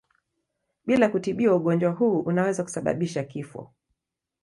[0.85, 3.73] Bila kutibiwa ugonjwa huu unaweza kusababisha kifo.